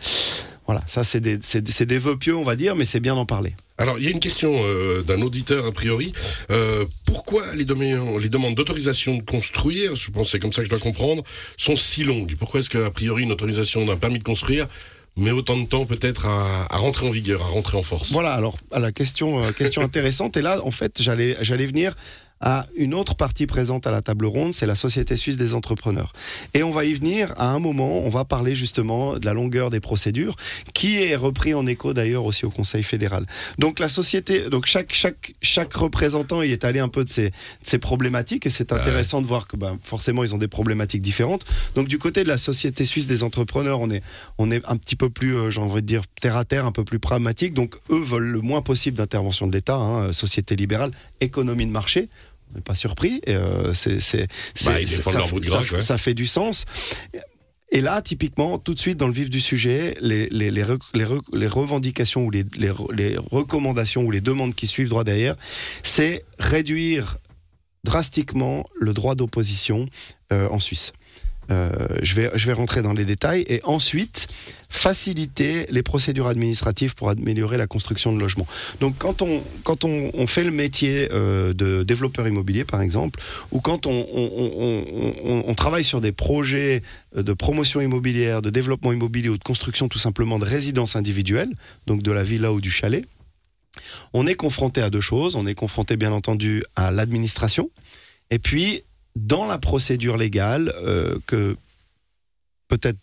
Voilà, 0.66 0.82
ça 0.86 1.04
c'est 1.04 1.20
des, 1.20 1.38
des, 1.38 1.98
vœux 1.98 2.16
pieux, 2.16 2.36
on 2.36 2.44
va 2.44 2.56
dire, 2.56 2.76
mais 2.76 2.84
c'est 2.84 3.00
bien 3.00 3.14
d'en 3.14 3.26
parler. 3.26 3.54
Alors, 3.82 3.99
il 3.99 4.05
y 4.05 4.06
a 4.06 4.12
une 4.12 4.20
question 4.20 4.61
euh, 4.62 5.02
d'un 5.02 5.20
auditeur, 5.23 5.67
a 5.67 5.73
priori. 5.73 6.12
Euh, 6.52 6.84
pourquoi 7.05 7.43
les, 7.56 7.64
demandes 7.64 8.55
d'autorisation 8.55 9.17
de 9.17 9.23
construire, 9.25 9.96
je 9.96 10.08
pense 10.12 10.31
c'est 10.31 10.38
comme 10.38 10.52
ça 10.52 10.62
que 10.62 10.67
je 10.67 10.70
dois 10.70 10.79
comprendre, 10.79 11.25
sont 11.56 11.75
si 11.75 12.05
longues? 12.05 12.37
Pourquoi 12.38 12.61
est-ce 12.61 12.70
qu'a 12.70 12.93
priori 12.93 13.25
une 13.25 13.32
autorisation 13.32 13.84
d'un 13.84 13.96
permis 13.96 14.20
de 14.20 14.25
construire 14.25 14.69
met 15.17 15.32
autant 15.32 15.58
de 15.58 15.67
temps 15.67 15.84
peut-être 15.84 16.26
à, 16.26 16.76
rentrer 16.76 17.08
en 17.08 17.11
vigueur, 17.11 17.43
à 17.43 17.46
rentrer 17.46 17.76
en 17.76 17.82
force? 17.82 18.12
Voilà, 18.12 18.34
alors 18.34 18.56
à 18.70 18.79
la 18.79 18.93
question, 18.93 19.44
euh, 19.44 19.50
question 19.50 19.82
intéressante. 19.82 20.37
Et 20.37 20.43
là, 20.43 20.61
en 20.64 20.70
fait, 20.70 21.02
j'allais, 21.02 21.37
j'allais 21.40 21.67
venir 21.67 21.96
à 22.43 22.67
une 22.77 22.93
autre 22.93 23.15
partie 23.15 23.47
présente 23.47 23.87
à 23.87 23.91
la 23.93 24.03
table 24.03 24.27
ronde, 24.27 24.53
c'est 24.53 24.67
la 24.67 24.75
Société 24.75 25.17
suisse 25.17 25.37
des 25.37 25.55
entrepreneurs. 25.55 26.12
Et 26.55 26.62
on 26.62 26.71
va 26.71 26.85
y 26.85 26.93
venir 26.93 27.33
à 27.39 27.50
un 27.50 27.61
moment, 27.61 28.00
on 28.00 28.11
va 28.11 28.25
parler 28.25 28.55
justement 28.55 29.19
de 29.19 29.25
la 29.25 29.33
longueur 29.33 29.71
des 29.71 29.81
procédures, 29.81 30.35
qui 30.75 31.03
est 31.03 31.17
repris 31.17 31.55
en 31.55 31.67
écho 31.67 31.94
d'ailleurs 31.94 32.25
aussi 32.25 32.44
au 32.44 32.50
Conseil 32.50 32.83
fédéral. 32.83 33.27
Donc 33.59 33.79
la 33.79 33.89
société, 33.89 34.50
donc 34.50 34.67
chaque, 34.67 34.93
chaque, 34.93 35.35
chaque 35.41 35.73
représentant 35.73 36.43
y 36.43 36.50
est 36.50 36.65
allé 36.65 36.81
un 36.81 36.89
peu 36.89 37.05
de 37.05 37.09
ces, 37.09 37.31
ces 37.62 37.79
problématiques, 37.79 38.44
et 38.44 38.50
c'est 38.50 38.73
intéressant 38.73 39.23
de 39.23 39.27
voir 39.27 39.47
que 39.47 39.56
ben, 39.56 39.79
forcément 39.83 40.25
ils 40.25 40.35
ont 40.35 40.39
des 40.39 40.49
problématiques 40.49 41.03
différentes. 41.03 41.47
Donc 41.77 41.87
du 41.87 41.99
côté 41.99 42.25
de 42.25 42.29
la 42.29 42.39
Société 42.39 42.85
suisse 42.85 43.06
des 43.06 43.23
entrepreneurs, 43.23 43.81
on 43.81 43.91
est, 43.91 44.03
on 44.39 44.50
est 44.50 44.65
un 44.67 44.77
petit 44.77 44.97
peu 44.97 45.11
plus, 45.11 45.37
euh, 45.37 45.50
j'ai 45.50 45.61
envie 45.61 45.83
de 45.83 45.87
dire, 45.87 46.03
terre 46.21 46.37
à 46.37 46.44
terre, 46.44 46.67
un 46.67 46.73
peu 46.73 46.85
plus 46.85 46.99
pragmatique. 46.99 47.55
Donc 47.55 47.77
eux 47.91 48.03
veulent 48.03 48.31
le 48.31 48.41
moins 48.41 48.62
possible 48.62 48.97
d'intervention 48.97 49.47
de 49.47 49.53
l'État, 49.53 49.77
hein, 49.77 50.12
société 50.12 50.56
libérale, 50.56 50.91
économie 51.21 51.67
de 51.67 51.71
marché 51.71 52.09
n'est 52.54 52.60
pas 52.60 52.75
surpris. 52.75 53.20
Euh, 53.28 53.72
c'est, 53.75 54.26
bah, 54.64 54.72
ça, 55.81 55.99
fait 55.99 56.14
du 56.14 56.26
sens. 56.26 56.64
Et 57.70 57.81
là, 57.81 58.02
typiquement, 58.02 58.58
tout 58.58 58.75
de 58.75 58.81
suite 58.81 58.99
dans 58.99 59.06
le 59.06 59.14
vif 59.14 59.31
du 59.31 59.40
sujet, 59.40 59.96
les, 60.00 60.28
les, 60.28 60.50
les, 60.50 60.64
les 61.32 61.46
revendications 61.46 62.25
ou 62.26 62.31
les, 62.31 62.44
recommandations 63.31 64.02
ou 64.02 64.10
les 64.10 64.20
demandes 64.20 64.55
qui 64.55 64.67
suivent 64.67 64.91
droit 64.91 65.05
derrière, 65.05 65.36
c'est 65.82 66.24
réduire 66.38 67.17
drastiquement 67.84 68.67
le 68.79 68.93
droit 68.93 69.15
d'opposition 69.15 69.86
euh, 70.32 70.48
en 70.50 70.60
Suisse. 70.60 70.93
Euh, 71.51 71.70
je, 72.03 72.15
vais, 72.15 72.31
je 72.34 72.46
vais 72.46 72.53
rentrer 72.53 72.82
dans 72.82 72.93
les 72.93 73.05
détails. 73.05 73.44
Et 73.49 73.61
ensuite, 73.65 74.29
faciliter 74.69 75.67
les 75.70 75.82
procédures 75.82 76.29
administratives 76.29 76.94
pour 76.94 77.11
améliorer 77.11 77.58
la 77.58 77.67
construction 77.67 78.13
de 78.13 78.19
logements. 78.19 78.46
Donc 78.81 78.96
quand 78.99 79.20
on, 79.20 79.43
quand 79.65 79.84
on, 79.84 80.27
fait 80.27 80.44
le 80.44 80.51
métier 80.51 81.08
euh, 81.13 81.53
de 81.53 81.82
développeur 81.82 82.27
immobilier, 82.27 82.65
par 82.65 82.81
exemple, 82.81 83.20
ou 83.51 83.61
quand 83.61 83.87
on, 83.87 84.06
on, 85.46 85.55
travaille 85.55 85.84
sur 85.84 86.01
des 86.01 86.13
projets 86.13 86.82
de 87.15 87.32
promotion 87.34 87.81
immobilière, 87.81 88.41
de 88.41 88.49
développement 88.49 88.93
immobilier 88.93 89.29
ou 89.29 89.37
de 89.37 89.44
construction 89.44 89.89
tout 89.89 89.99
simplement 89.99 90.39
de 90.39 90.46
résidences 90.46 90.96
individuelles, 90.96 91.51
donc 91.87 92.03
de 92.03 92.11
la 92.11 92.25
villa 92.25 92.53
ou 92.53 92.61
du 92.61 92.70
chalet, 92.70 93.05
on 94.15 94.27
est 94.27 94.34
confronté 94.34 94.81
à 94.81 94.91
deux 94.91 95.01
choses. 95.01 95.37
On 95.37 95.46
est 95.46 95.55
confronté 95.55 95.96
bien 95.96 96.13
entendu 96.13 96.65
à 96.77 96.91
l'administration 96.91 97.70
et 98.31 98.39
puis 98.39 98.82
dans 99.16 99.46
la 99.46 99.58
procédure 99.58 100.16
légale 100.16 100.72
euh, 100.82 101.19
que 101.26 101.56
peut-être 102.69 102.98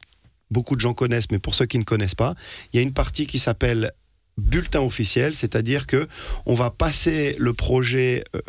beaucoup 0.51 0.75
de 0.75 0.81
gens 0.81 0.93
connaissent, 0.93 1.29
mais 1.31 1.39
pour 1.39 1.53
ceux 1.55 1.65
qui 1.65 1.77
ne 1.77 1.83
connaissent 1.83 2.15
pas, 2.15 2.35
il 2.73 2.77
y 2.77 2.79
a 2.79 2.83
une 2.83 2.93
partie 2.93 3.27
qui 3.27 3.39
s'appelle 3.39 3.91
bulletin 4.37 4.81
officiel, 4.81 5.35
c'est-à-dire 5.35 5.85
que 5.85 6.07
on 6.45 6.53
va 6.53 6.71
passer 6.71 7.35
le 7.37 7.53
projet 7.53 8.23
euh, 8.35 8.41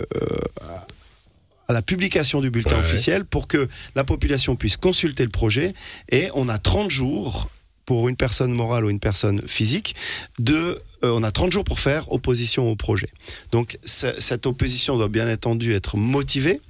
à 1.69 1.73
la 1.73 1.83
publication 1.83 2.41
du 2.41 2.51
bulletin 2.51 2.79
officiel 2.79 3.25
pour 3.25 3.47
que 3.47 3.69
la 3.95 4.05
population 4.05 4.57
puisse 4.57 4.77
consulter 4.77 5.25
le 5.25 5.31
projet 5.31 5.75
et 6.11 6.29
on 6.35 6.49
a 6.49 6.59
30 6.59 6.91
jours 6.91 7.51
pour 7.91 8.09
une 8.09 8.15
personne 8.15 8.53
morale 8.53 8.85
ou 8.85 8.91
une 8.91 9.01
personne 9.01 9.43
physique 9.49 9.97
de 10.39 10.81
euh, 11.03 11.11
on 11.13 11.25
a 11.25 11.33
30 11.33 11.51
jours 11.51 11.65
pour 11.65 11.81
faire 11.81 12.13
opposition 12.13 12.71
au 12.71 12.77
projet. 12.77 13.09
Donc 13.51 13.81
cette 13.83 14.47
opposition 14.47 14.97
doit 14.97 15.09
bien 15.09 15.29
entendu 15.29 15.75
être 15.75 15.97
motivée 15.97 16.61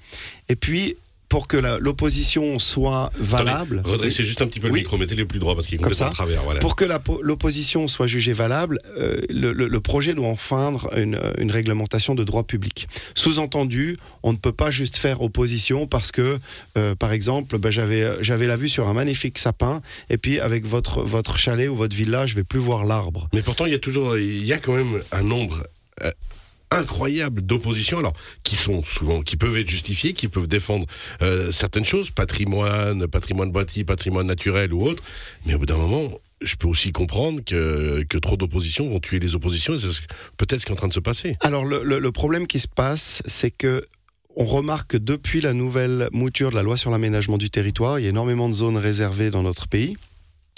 et 0.49 0.57
puis 0.57 0.97
pour 1.31 1.47
que 1.49 1.57
l'opposition 1.57 2.59
soit 2.59 3.11
valable. 3.19 3.81
Redressez 3.85 4.25
juste 4.25 4.43
un 4.43 4.47
petit 4.49 4.61
peu 4.61 4.67
le 4.67 4.75
micro, 4.75 4.99
mettez-le 4.99 5.25
plus 5.27 5.39
droit 5.39 5.55
parce 5.55 5.67
qu'il 5.69 5.81
est 5.81 5.83
Comme 5.83 5.95
ça. 5.95 6.09
à 6.09 6.11
travers. 6.11 6.43
Voilà. 6.43 6.61
Pour 6.61 6.75
que 6.77 6.85
l'opposition 7.23 7.87
soit 7.89 8.09
jugée 8.09 8.33
valable, 8.35 8.81
euh, 8.99 9.17
le, 9.31 9.53
le- 9.53 9.69
le 9.69 9.81
projet 9.81 10.13
doit 10.13 10.27
enfreindre 10.29 10.91
une, 10.99 11.15
euh, 11.15 11.33
une 11.39 11.51
réglementation 11.53 12.15
de 12.17 12.25
droit 12.25 12.43
public. 12.43 12.89
Sous-entendu, 13.15 13.97
on 14.25 14.33
ne 14.33 14.39
peut 14.39 14.53
pas 14.53 14.71
juste 14.73 14.97
faire 14.97 15.23
opposition 15.23 15.87
parce 15.87 16.11
que, 16.11 16.39
euh, 16.77 16.95
par 16.97 17.13
exemple, 17.13 17.59
ben, 17.59 17.71
j'avais 17.71 18.47
la 18.47 18.57
vue 18.57 18.69
sur 18.69 18.89
un 18.89 18.93
magnifique 18.95 19.39
sapin 19.39 19.81
et 20.11 20.19
puis 20.19 20.41
avec 20.41 20.67
votre 20.67 21.03
votre 21.03 21.39
chalet 21.39 21.69
ou 21.69 21.77
votre 21.77 21.95
villa, 21.95 22.27
je 22.27 22.35
vais 22.35 22.45
plus 22.45 22.59
voir 22.59 22.85
l'arbre. 22.85 23.29
Mais 23.33 23.43
pourtant, 23.43 23.67
il 23.67 23.73
y 23.73 23.77
a 23.77 23.79
toujours, 23.79 24.19
il 24.19 24.45
y 24.45 24.53
a 24.53 24.59
quand 24.59 24.75
même 24.75 25.01
un 25.13 25.23
nombre 25.23 25.63
incroyable 26.71 27.43
d'oppositions, 27.43 27.99
alors 27.99 28.13
qui 28.45 28.57
sont 28.57 28.83
souvent, 28.83 29.23
qui 29.23 29.37
peuvent 29.37 29.57
être 29.57 29.69
justifiées, 29.69 30.13
qui 30.13 30.29
peuvent 30.29 30.47
défendre 30.49 30.87
euh, 31.23 31.51
certaines 31.53 31.85
choses, 31.85 32.11
patrimoine, 32.11 33.07
patrimoine 33.09 33.51
bâti, 33.51 33.85
patrimoine 33.85 34.27
naturel 34.27 34.73
ou 34.73 34.83
autre. 34.87 35.03
Mais 35.47 35.55
au 35.55 35.59
bout 35.59 35.67
d'un 35.67 35.77
moment, 35.77 36.09
je 36.43 36.55
peux 36.55 36.69
aussi 36.69 36.93
comprendre 36.93 37.41
que, 37.45 38.03
que 38.09 38.19
trop 38.19 38.37
d'oppositions 38.37 38.89
vont 38.89 39.01
tuer 39.01 39.19
les 39.19 39.35
oppositions. 39.35 39.75
et 39.75 39.79
C'est 39.79 39.91
ce- 39.93 40.01
peut-être 40.37 40.61
ce 40.61 40.65
qui 40.67 40.71
est 40.71 40.75
en 40.75 40.77
train 40.77 40.89
de 40.89 40.95
se 40.95 41.01
passer. 41.01 41.37
Alors 41.41 41.65
le, 41.65 41.83
le- 41.85 41.99
le 41.99 42.13
problème 42.13 42.47
qui 42.47 42.59
se 42.59 42.69
passe, 42.69 43.23
c'est 43.27 43.51
que 43.51 43.85
on 44.37 44.45
remarque 44.45 44.93
que 44.93 44.97
depuis 44.97 45.41
la 45.41 45.53
nouvelle 45.53 46.09
mouture 46.13 46.51
de 46.51 46.55
la 46.55 46.63
loi 46.63 46.77
sur 46.77 46.91
l'aménagement 46.93 47.37
du 47.37 47.51
territoire, 47.51 47.99
il 47.99 48.05
y 48.05 48.07
a 48.07 48.11
énormément 48.11 48.49
de 48.49 48.55
zones 48.55 48.77
réservées 48.77 49.31
dans 49.31 49.43
notre 49.43 49.67
pays. 49.67 49.97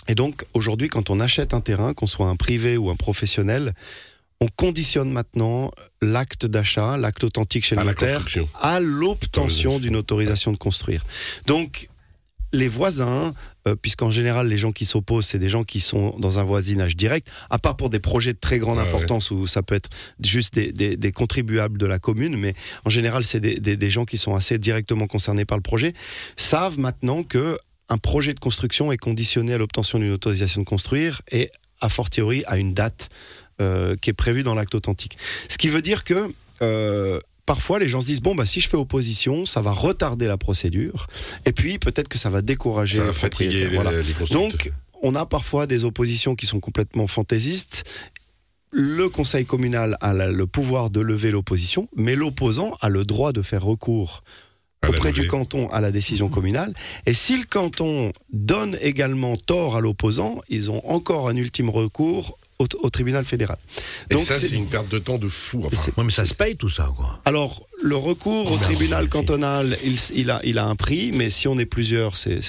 Et 0.08 0.14
donc 0.14 0.44
aujourd'hui, 0.52 0.88
quand 0.88 1.10
on 1.10 1.20
achète 1.20 1.54
un 1.54 1.60
terrain, 1.60 1.94
qu'on 1.94 2.06
soit 2.06 2.28
un 2.28 2.36
privé 2.36 2.76
ou 2.76 2.90
un 2.90 2.96
professionnel, 2.96 3.72
on 4.42 4.48
conditionne 4.48 5.10
maintenant 5.12 5.70
l'acte 6.00 6.46
d'achat, 6.46 6.96
l'acte 6.96 7.22
authentique 7.24 7.64
chez 7.64 7.76
le 7.76 7.82
notaire, 8.06 8.20
à 8.60 8.80
l'obtention 8.80 9.78
d'une 9.78 9.96
autorisation 9.96 10.50
de 10.52 10.56
construire. 10.58 11.02
Donc, 11.46 11.88
les 12.54 12.68
voisins, 12.68 13.32
euh, 13.66 13.74
puisqu'en 13.80 14.10
général, 14.10 14.46
les 14.48 14.58
gens 14.58 14.72
qui 14.72 14.84
s'opposent, 14.84 15.24
c'est 15.26 15.38
des 15.38 15.48
gens 15.48 15.64
qui 15.64 15.80
sont 15.80 16.14
dans 16.18 16.38
un 16.38 16.42
voisinage 16.42 16.96
direct, 16.96 17.28
à 17.48 17.58
part 17.58 17.76
pour 17.76 17.88
des 17.88 17.98
projets 18.00 18.34
de 18.34 18.38
très 18.38 18.58
grande 18.58 18.76
Ouais, 18.78 18.84
importance 18.86 19.30
où 19.30 19.46
ça 19.46 19.62
peut 19.62 19.74
être 19.74 19.88
juste 20.22 20.54
des, 20.54 20.70
des- 20.72 20.96
des 20.98 21.12
contribuables 21.12 21.78
de 21.78 21.86
la 21.86 21.98
commune, 21.98 22.36
mais 22.36 22.52
en 22.84 22.90
général, 22.90 23.24
c'est 23.24 23.40
des, 23.40 23.54
des- 23.54 23.78
des 23.78 23.90
gens 23.90 24.04
qui 24.04 24.18
sont 24.18 24.34
assez 24.34 24.58
directement 24.58 25.06
concernés 25.06 25.46
par 25.46 25.56
le 25.56 25.62
projet, 25.62 25.94
savent 26.36 26.78
maintenant 26.78 27.22
que 27.22 27.58
un 27.88 27.98
projet 27.98 28.34
de 28.34 28.40
construction 28.40 28.92
est 28.92 28.98
conditionné 28.98 29.54
à 29.54 29.58
l'obtention 29.58 29.98
d'une 29.98 30.12
autorisation 30.12 30.60
de 30.62 30.66
construire 30.66 31.22
et 31.30 31.50
a 31.80 31.88
fortiori 31.88 32.44
à 32.46 32.58
une 32.58 32.74
date 32.74 33.08
euh, 33.62 33.96
qui 34.00 34.10
est 34.10 34.12
prévue 34.24 34.42
dans 34.42 34.54
l'acte 34.54 34.74
authentique. 34.74 35.16
Ce 35.48 35.56
qui 35.56 35.68
veut 35.68 35.82
dire 35.82 36.04
que 36.04 36.30
euh, 36.60 37.18
parfois 37.46 37.78
les 37.78 37.88
gens 37.88 38.00
se 38.00 38.06
disent 38.06 38.20
bon 38.20 38.34
bah 38.34 38.46
si 38.46 38.60
je 38.60 38.68
fais 38.68 38.76
opposition, 38.76 39.46
ça 39.46 39.60
va 39.60 39.70
retarder 39.72 40.26
la 40.26 40.36
procédure 40.36 41.06
et 41.46 41.52
puis 41.52 41.78
peut-être 41.78 42.08
que 42.08 42.18
ça 42.18 42.30
va 42.30 42.42
décourager 42.42 42.96
Ça 42.96 43.02
va 43.02 43.08
le 43.08 43.12
fatiguer 43.14 43.66
propriétaire. 43.66 43.70
les, 43.70 43.76
Voilà. 43.76 44.02
les 44.02 44.12
constructeurs. 44.12 44.50
Donc 44.50 44.72
on 45.02 45.14
a 45.14 45.26
parfois 45.26 45.66
des 45.66 45.84
oppositions 45.84 46.34
qui 46.34 46.46
sont 46.46 46.60
complètement 46.60 47.06
fantaisistes. 47.06 47.84
Le 48.70 49.08
conseil 49.08 49.44
communal 49.44 49.98
a 50.00 50.12
le 50.14 50.46
pouvoir 50.46 50.88
de 50.90 51.00
lever 51.00 51.30
l'opposition, 51.30 51.88
mais 51.94 52.14
l'opposant 52.16 52.72
a 52.80 52.88
le 52.88 53.04
droit 53.04 53.32
de 53.32 53.42
faire 53.42 53.62
recours 53.62 54.22
auprès 54.88 55.12
du 55.12 55.26
canton 55.26 55.68
à 55.70 55.80
la 55.80 55.90
décision 55.90 56.28
communale. 56.28 56.72
Et 57.06 57.14
si 57.14 57.36
le 57.36 57.44
canton 57.44 58.12
donne 58.32 58.76
également 58.80 59.36
tort 59.36 59.76
à 59.76 59.80
l'opposant, 59.80 60.40
ils 60.48 60.70
ont 60.70 60.82
encore 60.88 61.28
un 61.28 61.36
ultime 61.36 61.70
recours 61.70 62.38
au, 62.62 62.66
au 62.82 62.90
tribunal 62.90 63.24
fédéral. 63.24 63.58
Et 64.10 64.14
Donc 64.14 64.22
ça, 64.24 64.34
c'est- 64.38 64.48
une 64.50 64.66
perte 64.66 64.88
de 64.88 64.98
temps 64.98 65.18
de 65.18 65.28
fou. 65.28 65.62
Enfin, 65.66 65.90
Ouais, 65.96 66.04
mais 66.04 66.10
ça 66.10 66.24
se 66.26 66.34
paye 66.34 66.56
tout 66.56 66.68
ça, 66.70 66.90
quoi. 66.96 67.20
alors, 67.24 67.66
le 67.82 67.96
recours 67.96 68.50
au 68.50 68.54
Oh, 68.54 68.58
tribunal 68.58 69.04
merci. 69.04 69.08
cantonal, 69.10 69.76
il, 69.84 69.96
il 70.14 70.30
a, 70.30 70.40
il 70.44 70.58
a 70.58 70.64
un 70.66 70.76
prix, 70.76 71.10
mais 71.12 71.28
si 71.30 71.48
on 71.48 71.58
est 71.58 71.66
plusieurs, 71.66 72.16
c'est 72.16 72.40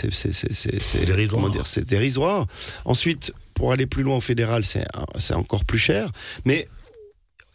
dérisoire. 1.86 2.46
Ensuite, 2.86 3.34
pour 3.54 3.72
aller 3.72 3.86
plus 3.86 4.04
loin 4.04 4.18
au 4.18 4.22
fédéral, 4.22 4.64
c'est 4.66 5.34
encore 5.34 5.66
plus 5.66 5.80
cher. 5.80 6.10
Mais 6.46 6.68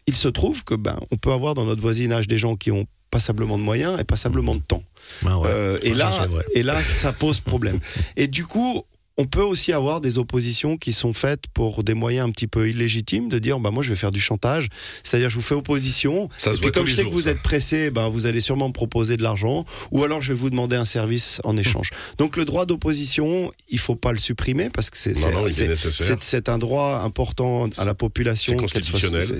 il 0.07 0.15
se 0.15 0.27
trouve 0.27 0.63
que 0.63 0.75
ben, 0.75 0.99
on 1.11 1.17
peut 1.17 1.31
avoir 1.31 1.53
dans 1.53 1.65
notre 1.65 1.81
voisinage 1.81 2.27
des 2.27 2.37
gens 2.37 2.55
qui 2.55 2.71
ont 2.71 2.85
passablement 3.11 3.57
de 3.57 3.63
moyens 3.63 3.99
et 3.99 4.03
passablement 4.03 4.53
de 4.55 4.61
temps. 4.61 4.83
Ouais. 5.23 5.31
Euh, 5.45 5.77
et, 5.81 5.93
là, 5.93 6.27
et 6.53 6.63
là, 6.63 6.81
ça 6.83 7.11
pose 7.11 7.39
problème. 7.39 7.79
et 8.17 8.27
du 8.27 8.45
coup, 8.45 8.83
on 9.19 9.25
peut 9.25 9.43
aussi 9.43 9.73
avoir 9.73 9.99
des 9.99 10.17
oppositions 10.17 10.77
qui 10.77 10.93
sont 10.93 11.13
faites 11.13 11.43
pour 11.53 11.83
des 11.83 11.93
moyens 11.93 12.29
un 12.29 12.31
petit 12.31 12.47
peu 12.47 12.69
illégitimes 12.69 13.27
de 13.27 13.37
dire 13.37 13.59
bah 13.59 13.69
moi 13.69 13.83
je 13.83 13.89
vais 13.89 13.97
faire 13.97 14.11
du 14.11 14.21
chantage, 14.21 14.69
c'est-à-dire 15.03 15.29
je 15.29 15.35
vous 15.35 15.41
fais 15.41 15.55
opposition 15.55 16.29
Ça 16.37 16.53
et 16.53 16.57
puis 16.57 16.71
comme 16.71 16.87
je 16.87 16.93
sais 16.93 17.01
jours, 17.01 17.11
que 17.11 17.15
vous 17.15 17.21
ça. 17.23 17.31
êtes 17.31 17.41
pressé, 17.41 17.91
bah 17.91 18.07
vous 18.07 18.27
allez 18.27 18.39
sûrement 18.39 18.69
me 18.69 18.73
proposer 18.73 19.17
de 19.17 19.23
l'argent 19.23 19.65
ou 19.91 20.05
alors 20.05 20.21
je 20.21 20.29
vais 20.31 20.39
vous 20.39 20.49
demander 20.49 20.77
un 20.77 20.85
service 20.85 21.41
en 21.43 21.57
échange. 21.57 21.89
Donc 22.17 22.37
le 22.37 22.45
droit 22.45 22.65
d'opposition, 22.65 23.51
il 23.67 23.79
faut 23.79 23.95
pas 23.95 24.13
le 24.13 24.19
supprimer 24.19 24.69
parce 24.69 24.89
que 24.89 24.97
c'est 24.97 26.49
un 26.49 26.57
droit 26.57 27.01
important 27.03 27.67
à 27.77 27.83
la 27.83 27.95
population. 27.95 28.55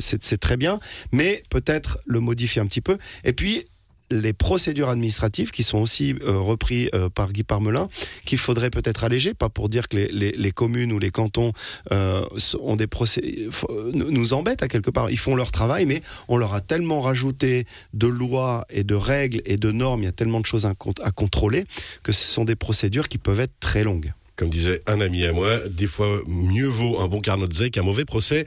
C'est 0.02 0.40
très 0.40 0.58
bien, 0.58 0.82
mais 1.14 1.42
peut-être 1.50 2.00
le 2.06 2.20
modifier 2.20 2.62
un 2.62 2.66
petit 2.66 2.82
peu. 2.82 2.98
Et 3.24 3.32
puis 3.32 3.64
les 4.12 4.34
procédures 4.34 4.90
administratives 4.90 5.52
qui 5.52 5.64
sont 5.64 5.78
aussi 5.80 6.16
euh, 6.24 6.40
repris 6.40 6.90
euh, 6.94 7.10
par 7.10 7.32
Guy 7.32 7.44
Parmelin, 7.44 7.90
qu'il 8.26 8.38
faudrait 8.38 8.70
peut-être 8.70 9.04
alléger, 9.04 9.34
pas 9.34 9.50
pour 9.50 9.70
dire 9.70 9.88
que 9.88 9.98
les, 9.98 10.52
communes 10.52 10.92
ou 10.92 11.00
les 11.00 11.12
cantons 11.12 11.54
euh, 11.92 12.22
ont 12.60 12.76
des 12.76 12.88
procé- 12.88 13.50
faut- 13.52 13.70
nous 13.94 14.34
embêtent 14.34 14.64
à 14.64 14.68
quelque 14.68 14.90
part. 14.90 15.10
Ils 15.12 15.20
font 15.20 15.36
leur 15.36 15.52
travail, 15.52 15.86
mais 15.86 16.02
on 16.28 16.38
leur 16.38 16.54
a 16.54 16.62
tellement 16.62 17.02
rajouté 17.02 17.66
de 17.94 18.08
lois 18.08 18.66
et 18.70 18.84
de 18.84 18.96
règles 18.96 19.42
et 19.46 19.58
de 19.58 19.72
normes, 19.72 20.02
il 20.02 20.06
y 20.06 20.10
a 20.10 20.12
tellement 20.12 20.40
de 20.40 20.46
choses 20.46 20.66
à 20.66 21.12
contrôler 21.12 21.66
que 22.04 22.12
ce 22.12 22.26
sont 22.26 22.46
des 22.46 22.56
procédures 22.56 23.08
qui 23.08 23.18
peuvent 23.18 23.40
être 23.40 23.60
très 23.60 23.84
longues. 23.84 24.14
Comme 24.40 24.50
disait 24.50 24.82
un 24.88 25.02
ami 25.02 25.26
à 25.26 25.34
moi, 25.34 25.60
des 25.70 25.86
fois 25.86 26.22
mieux 26.26 26.70
vaut 26.70 27.02
un 27.02 27.10
bon 27.10 27.20
carnot 27.20 27.46
de 27.46 27.54
zec 27.54 27.74
qu'un 27.74 27.82
mauvais 27.82 28.06
procès. 28.06 28.46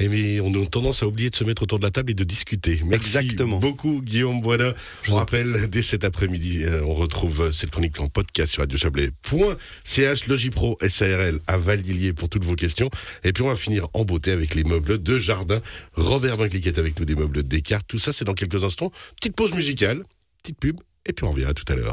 Et 0.00 0.08
mais 0.08 0.40
on 0.40 0.52
a 0.60 0.66
tendance 0.66 1.04
à 1.04 1.06
oublier 1.06 1.30
de 1.30 1.36
se 1.36 1.44
mettre 1.44 1.62
autour 1.62 1.78
de 1.78 1.84
la 1.84 1.92
table 1.92 2.10
et 2.10 2.14
de 2.14 2.24
discuter. 2.24 2.80
Merci 2.84 3.18
Exactement. 3.18 3.60
beaucoup 3.60 4.02
Guillaume 4.02 4.40
Boina. 4.40 4.74
Je 5.04 5.10
vous 5.10 5.16
rappelle, 5.16 5.70
dès 5.70 5.82
cet 5.82 6.02
après-midi, 6.02 6.64
euh, 6.64 6.82
on 6.82 6.94
retrouve 6.96 7.42
euh, 7.42 7.52
cette 7.52 7.70
chronique 7.70 8.00
en 8.00 8.08
podcast 8.08 8.50
sur 8.50 8.62
radiochablais.ch, 8.62 10.26
Logipro 10.26 10.76
SARL 10.88 11.38
à 11.46 11.56
Valdilier 11.56 12.12
pour 12.12 12.28
toutes 12.28 12.44
vos 12.44 12.56
questions. 12.56 12.90
Et 13.22 13.32
puis 13.32 13.44
on 13.44 13.48
va 13.48 13.54
finir 13.54 13.86
en 13.92 14.04
beauté 14.04 14.32
avec 14.32 14.56
les 14.56 14.64
meubles 14.64 15.00
de 15.00 15.18
jardin. 15.20 15.60
Robert 15.94 16.36
Vinclic 16.36 16.66
est 16.66 16.78
avec 16.78 16.98
nous 16.98 17.04
des 17.04 17.14
meubles 17.14 17.44
Descartes. 17.44 17.86
Tout 17.86 18.00
ça, 18.00 18.12
c'est 18.12 18.24
dans 18.24 18.34
quelques 18.34 18.64
instants. 18.64 18.90
Petite 19.14 19.36
pause 19.36 19.52
musicale, 19.52 20.02
petite 20.42 20.58
pub, 20.58 20.80
et 21.06 21.12
puis 21.12 21.24
on 21.24 21.30
revient 21.30 21.44
à 21.44 21.54
tout 21.54 21.64
à 21.68 21.76
l'heure. 21.76 21.86